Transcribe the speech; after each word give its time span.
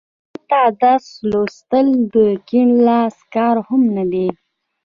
احمد 0.03 0.43
ته 0.49 0.61
درس 0.81 1.07
لوستل 1.29 1.87
د 2.13 2.15
کیڼ 2.47 2.67
لاس 2.87 3.15
کار 3.35 3.55
هم 3.67 3.81
نه 3.95 4.03
دی. 4.11 4.27